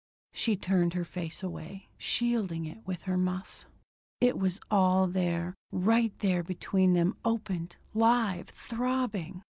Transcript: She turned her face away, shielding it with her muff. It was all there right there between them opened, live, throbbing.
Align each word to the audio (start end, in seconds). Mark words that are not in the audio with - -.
She 0.33 0.55
turned 0.57 0.95
her 0.95 1.05
face 1.05 1.43
away, 1.43 1.87
shielding 1.99 2.65
it 2.65 2.79
with 2.87 3.03
her 3.03 3.17
muff. 3.19 3.65
It 4.19 4.35
was 4.35 4.59
all 4.71 5.05
there 5.05 5.53
right 5.71 6.11
there 6.21 6.41
between 6.41 6.95
them 6.95 7.15
opened, 7.23 7.75
live, 7.93 8.49
throbbing. 8.49 9.43